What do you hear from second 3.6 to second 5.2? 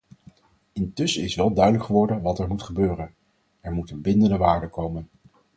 er moeten bindende waarden komen.